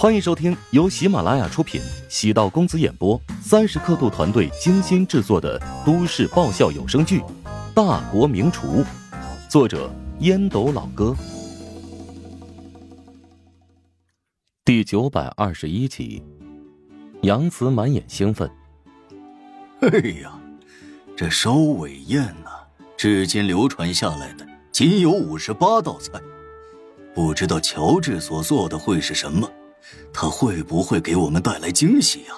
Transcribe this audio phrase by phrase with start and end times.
[0.00, 7.20] 欢迎收听由喜马拉雅出品、喜道公子演播、三十刻度团队精心制作的都市爆笑有声剧
[7.74, 8.82] 《大国名厨》，
[9.46, 11.14] 作者烟斗老哥，
[14.64, 16.22] 第九百二十一集。
[17.20, 18.50] 杨慈满眼兴奋
[19.84, 20.32] ：“哎呀，
[21.14, 22.48] 这收尾宴呐，
[22.96, 26.18] 至今流传下来的仅有五十八道菜，
[27.14, 29.46] 不知道乔治所做的会是什么。”
[30.12, 32.34] 他会不会给我们带来惊喜呀？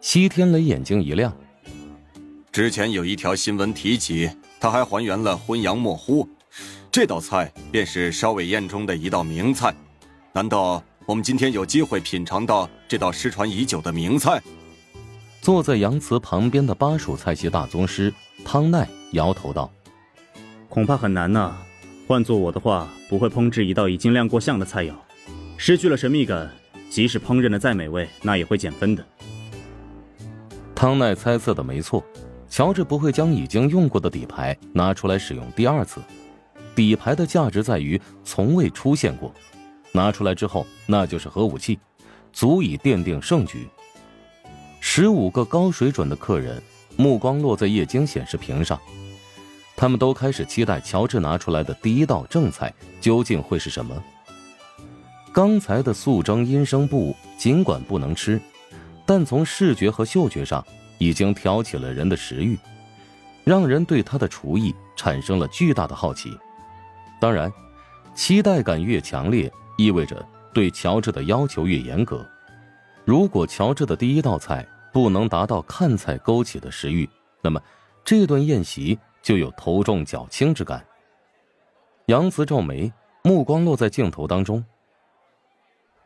[0.00, 1.34] 西天雷眼睛一亮。
[2.52, 4.30] 之前有一条新闻提及，
[4.60, 6.28] 他还还原了荤羊莫乎，
[6.92, 9.74] 这道菜便是烧尾宴中的一道名菜。
[10.32, 14.42] 难道我们今天有机会品尝到这道失传已久的名菜？
[15.40, 18.12] 坐在杨慈旁边的巴蜀菜系大宗师
[18.44, 19.70] 汤奈摇头道
[20.68, 21.56] ：“恐怕很难呐。
[22.06, 24.94] 换做我的话，不会烹制一道已经亮过相的菜肴。”
[25.56, 26.50] 失去了神秘感，
[26.90, 29.04] 即使烹饪的再美味，那也会减分的。
[30.74, 32.04] 汤奈猜测的没错，
[32.48, 36.02] 乔治不会将已经用过的底牌拿出来使用第二次。
[36.74, 39.32] 底牌的价值在于从未出现过，
[39.92, 41.78] 拿出来之后那就是核武器，
[42.32, 43.68] 足以奠定胜局。
[44.80, 46.60] 十五个高水准的客人
[46.96, 48.78] 目光落在液晶显示屏上，
[49.76, 53.94] 他们都开始期待乔治拿出来的第一道正菜究竟会是什么。
[55.34, 58.40] 刚才的素蒸阴生布尽管不能吃，
[59.04, 60.64] 但从视觉和嗅觉上
[60.98, 62.56] 已经挑起了人的食欲，
[63.42, 66.38] 让人对他的厨艺产生了巨大的好奇。
[67.20, 67.52] 当然，
[68.14, 72.24] 期待感越强烈，意味着对乔治的要求越严格。
[73.04, 77.10] 如果乔治的第一道菜不能达到看菜勾起的食欲，
[77.42, 77.60] 那么
[78.04, 80.86] 这顿宴席就有头重脚轻之感。
[82.06, 82.92] 杨慈皱眉，
[83.24, 84.64] 目光落在镜头当中。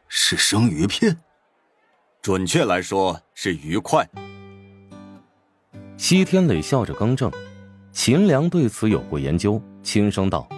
[0.09, 1.19] 是生鱼片，
[2.23, 4.09] 准确来说是鱼块。
[5.99, 7.31] 西天磊笑着更正，
[7.93, 10.49] 秦良对此有过研究，轻声道：“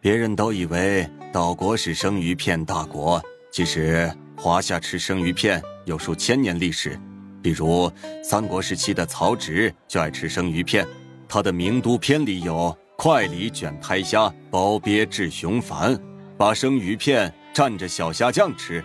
[0.00, 6.98] 别人都以为岛国是生鱼片大国，其实华夏吃生鱼片有数千年历史。
[7.42, 7.90] 比如
[8.22, 10.86] 三国时期的曹植就爱吃生鱼片，
[11.28, 15.98] 他的名都篇里有‘快里卷胎虾，包鳖制雄繁’，
[16.38, 18.84] 把生鱼片。”蘸着小虾酱吃。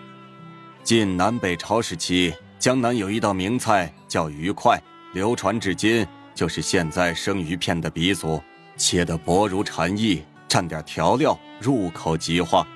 [0.82, 4.76] 晋南北朝时期，江南有一道名菜叫鱼块，
[5.12, 6.04] 流传至今，
[6.34, 8.42] 就是现在生鱼片的鼻祖。
[8.76, 12.66] 切得薄如蝉翼，蘸点调料，入口即化。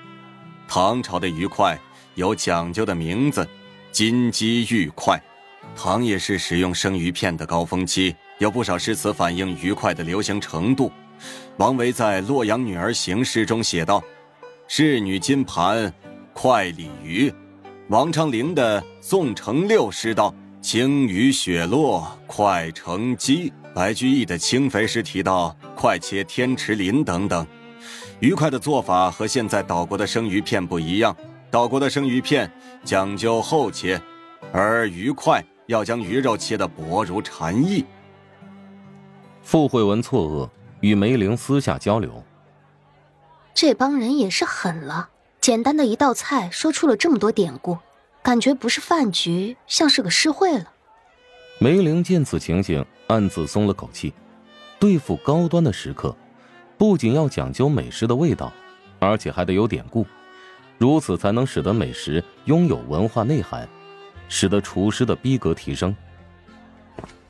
[0.69, 1.77] 唐朝的鱼块
[2.15, 3.45] 有讲究的名字，
[3.91, 5.21] 金鸡玉块。
[5.75, 10.93] 唐也是使用生鱼片的高峰期，有不少诗词反映鱼块的流行程度。
[11.57, 14.01] 王维在《洛阳女儿行》诗中写道。
[14.71, 15.91] 仕女金盘，
[16.35, 17.33] 快鲤鱼。
[17.89, 27.47] 王昌龄的《宋城六》诗道：“青鱼雪落，快成鸡。”白居易的《清肥》诗提到：“快切天池鳞。”等等。
[28.21, 31.17] 鱼块的做法和现在岛国的生鱼片不一样，
[31.51, 32.51] 岛国的生鱼片
[32.85, 33.99] 讲究厚切，
[34.53, 37.87] 而鱼块要将鱼肉切得薄如蝉翼。
[39.41, 40.51] 傅慧文错愕，
[40.83, 42.23] 与梅玲私下交流。
[43.61, 45.09] 这帮人也是狠了，
[45.41, 47.77] 简单的一道菜说出了这么多典故，
[48.23, 50.69] 感觉不是饭局，像是个诗会了。
[51.59, 54.15] 梅玲见此情形，暗自松了口气。
[54.79, 56.17] 对付高端的食客，
[56.77, 58.53] 不仅要讲究美食的味道，
[59.01, 60.07] 而且还得有典故，
[60.79, 63.69] 如此才能使得美食拥有文化内涵，
[64.29, 65.93] 使得厨师的逼格提升。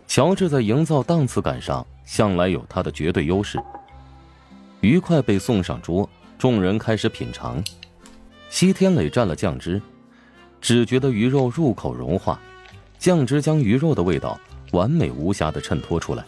[0.06, 3.58] 乔治在营造档次感上向来有他的绝对优势。
[4.82, 6.06] 鱼块被送上桌。
[6.38, 7.62] 众人开始品尝，
[8.48, 9.82] 西天磊蘸了酱汁，
[10.60, 12.40] 只觉得鱼肉入口融化，
[12.96, 14.38] 酱汁将鱼肉的味道
[14.70, 16.24] 完美无瑕的衬托出来，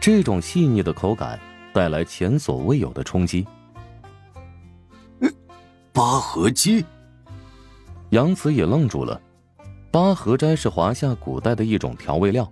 [0.00, 1.36] 这种细腻的口感
[1.72, 3.44] 带来前所未有的冲击。
[5.92, 6.84] 八合鸡，
[8.10, 9.20] 杨慈也愣住了。
[9.90, 12.48] 八合斋是华夏古代的一种调味料，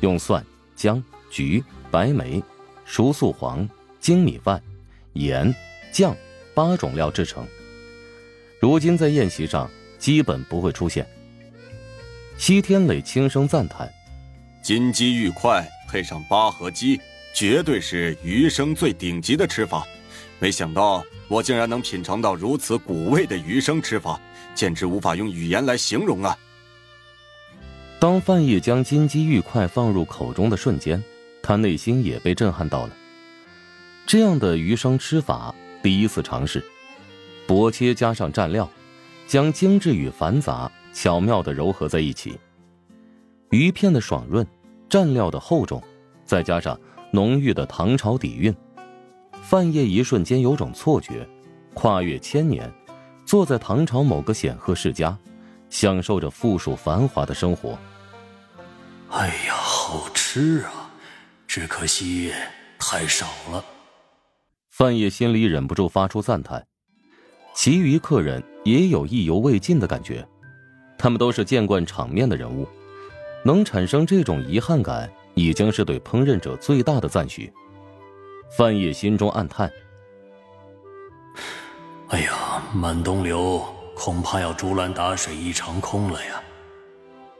[0.00, 0.44] 用蒜、
[0.74, 2.42] 姜、菊、白梅、
[2.84, 3.66] 熟素黄、
[3.98, 4.62] 精米饭、
[5.14, 5.54] 盐。
[5.92, 6.16] 酱
[6.54, 7.46] 八种料制成，
[8.60, 11.06] 如今在宴席上基本不会出现。
[12.38, 13.90] 西天磊轻声赞叹
[14.62, 17.00] ：“金鸡玉块配上八合鸡，
[17.34, 19.86] 绝对是鱼生最顶级的吃法。
[20.38, 24.20] 没想到我竟然能品尝到如此古味的鱼生吃法，
[24.54, 26.36] 简直无法用语言来形容啊！”
[27.98, 31.02] 当范晔将金鸡玉块放入口中的瞬间，
[31.42, 32.94] 他内心也被震撼到了。
[34.06, 35.54] 这样的鱼生吃法。
[35.86, 36.64] 第一次尝试，
[37.46, 38.68] 薄切加上蘸料，
[39.28, 42.36] 将精致与繁杂巧妙的糅合在一起。
[43.50, 44.44] 鱼片的爽润，
[44.90, 45.80] 蘸料的厚重，
[46.24, 46.76] 再加上
[47.12, 48.52] 浓郁的唐朝底蕴，
[49.44, 51.24] 范晔一瞬间有种错觉，
[51.72, 52.68] 跨越千年，
[53.24, 55.16] 坐在唐朝某个显赫世家，
[55.70, 57.78] 享受着富庶繁华的生活。
[59.10, 60.90] 哎呀，好吃啊！
[61.46, 62.32] 只可惜
[62.76, 63.64] 太少了。
[64.76, 66.66] 范爷心里忍不住发出赞叹，
[67.54, 70.28] 其余客人也有意犹未尽的感觉，
[70.98, 72.68] 他们都是见惯场面的人物。
[73.42, 77.50] 能产生这种遗憾感，已经是对烹饪者最大的赞许。
[78.54, 79.72] 范爷心中暗叹
[82.08, 83.64] ：“哎呀，满东流
[83.94, 86.42] 恐怕要竹篮打水一场空了呀。”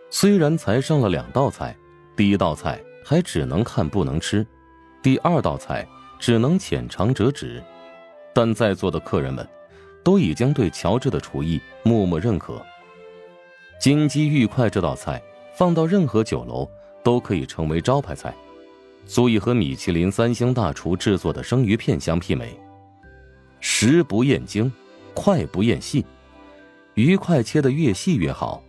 [0.08, 1.76] 虽然才上了两道菜，
[2.16, 4.46] 第一道菜还只能看不能吃，
[5.02, 5.86] 第二道菜
[6.18, 7.62] 只能浅尝辄止，
[8.32, 9.46] 但在座的客人们，
[10.02, 12.64] 都已经对乔治的厨艺默默认可。
[13.80, 15.22] 金鸡玉块这道菜。
[15.56, 16.68] 放到任何酒楼
[17.02, 18.34] 都可以成为招牌菜，
[19.06, 22.54] 足以和米其林三星大厨制作的生鱼片相媲美。
[23.58, 24.70] 食不厌精，
[25.14, 26.04] 块不厌细，
[26.92, 28.62] 鱼块切得越细越好。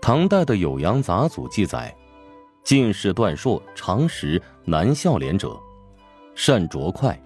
[0.00, 1.92] 唐代的《酉阳杂俎》记载
[2.62, 5.58] ：“进士段硕常食难笑脸者，
[6.40, 7.20] 善啄块，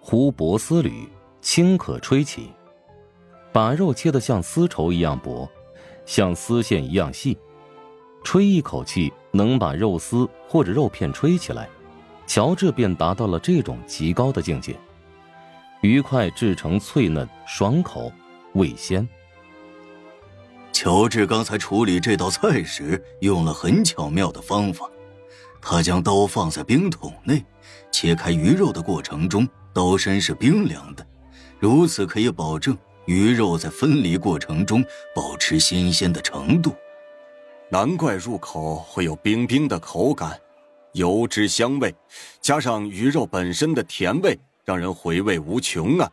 [0.00, 1.06] 胡薄丝缕，
[1.42, 2.50] 轻可吹起，
[3.52, 5.46] 把肉切得像丝绸一样薄，
[6.06, 7.36] 像丝线一样细。”
[8.24, 11.68] 吹一口气能把肉丝或者肉片吹起来，
[12.26, 14.74] 乔治便达到了这种极高的境界。
[15.82, 18.10] 鱼块制成脆嫩爽口，
[18.54, 19.06] 味鲜。
[20.72, 24.90] 乔治刚才处理这道菜时用了很巧妙的方法，
[25.60, 27.44] 他将刀放在冰桶内，
[28.00, 31.04] 切开鱼肉的过程中，刀身是冰凉的，
[31.58, 34.84] 如此可以保证鱼肉在分离过程中
[35.16, 36.72] 保持新鲜的程度。
[37.68, 40.38] 难怪入口会有冰冰的口感，
[40.92, 41.92] 油脂香味，
[42.40, 46.08] 加上鱼肉本身的甜味，让人回味无穷啊！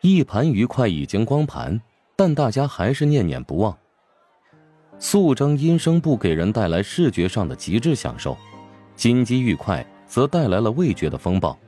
[0.00, 1.80] 一盘鱼块已经光盘，
[2.16, 3.78] 但大家还是念念不忘。
[4.98, 8.36] 素蒸阴生不给人带来视觉上的极致享受，
[8.96, 11.58] 金鸡玉块则带来了味觉的风暴。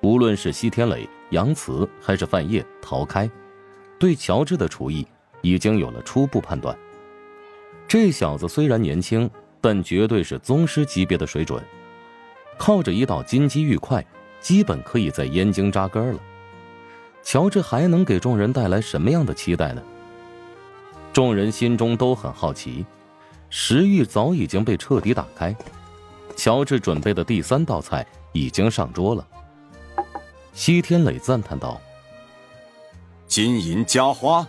[0.00, 3.28] 无论是西天磊、杨慈，还是范晔、陶开，
[3.98, 5.04] 对乔治的厨艺
[5.42, 6.78] 已经有了初步判断。
[7.88, 9.28] 这小子虽然年轻，
[9.60, 11.60] 但绝对是宗师级别的水准。
[12.56, 14.06] 靠着一道金鸡玉块，
[14.40, 16.20] 基本可以在燕京扎根了。
[17.24, 19.82] 乔治还能给众人带来什么样的期待呢？
[21.12, 22.86] 众人心中都很好奇，
[23.50, 25.52] 食欲早已经被彻底打开。
[26.36, 29.26] 乔治准备的第三道菜已经上桌了。
[30.52, 31.80] 西天磊赞叹道
[33.26, 34.46] ：“金银夹花，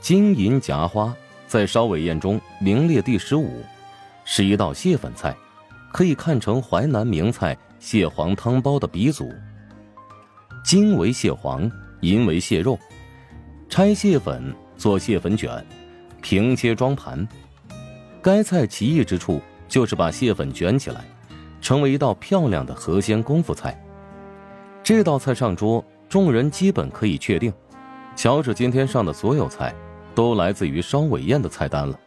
[0.00, 1.14] 金银夹花。”
[1.46, 3.62] 在烧尾宴中名列第十五，
[4.24, 5.36] 是一道蟹粉菜，
[5.92, 9.30] 可以看成淮南名菜蟹黄汤包的鼻祖。
[10.64, 11.70] 金为蟹黄，
[12.00, 12.78] 银为蟹肉，
[13.68, 14.42] 拆蟹粉
[14.78, 15.62] 做蟹粉卷，
[16.22, 17.28] 平切装盘。
[18.22, 19.38] 该菜奇异之处
[19.72, 21.02] 就是把蟹粉卷起来，
[21.62, 23.82] 成为一道漂亮的河鲜功夫菜。
[24.82, 27.50] 这道菜上桌，众人基本可以确定，
[28.14, 29.74] 乔治今天上的所有菜。
[30.14, 31.98] 都来自于烧尾宴的菜单了。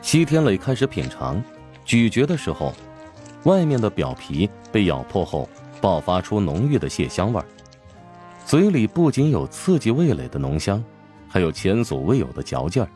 [0.00, 1.42] 西天磊开始品尝，
[1.84, 2.72] 咀嚼的时候，
[3.42, 5.48] 外面的表皮被咬破后，
[5.80, 7.44] 爆发出浓郁的蟹香味儿，
[8.46, 10.80] 嘴里不仅有刺激味蕾的浓香，
[11.28, 12.88] 还有前所未有的嚼劲儿。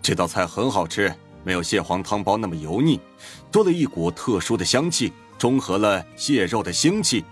[0.00, 1.12] 这道菜很好吃，
[1.44, 2.98] 没有蟹黄汤包那么油腻，
[3.52, 7.24] 多了一股特殊的香气，中和了蟹肉的腥气，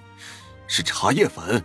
[0.66, 1.62] 是茶叶粉。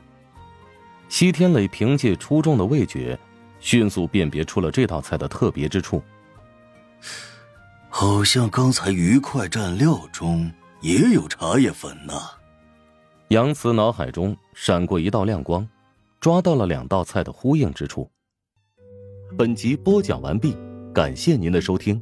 [1.09, 3.17] 西天磊凭借出众的味觉，
[3.59, 6.01] 迅速辨别出了这道菜的特别之处。
[7.89, 10.51] 好像刚才鱼块蘸料中
[10.81, 12.13] 也有茶叶粉呢。
[13.29, 15.67] 杨慈脑海中闪过一道亮光，
[16.19, 18.09] 抓到了两道菜的呼应之处。
[19.37, 20.55] 本集播讲完毕，
[20.93, 22.01] 感谢您的收听。